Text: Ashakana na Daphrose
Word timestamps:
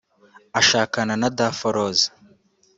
Ashakana 0.59 1.13
na 1.21 1.29
Daphrose 1.37 2.05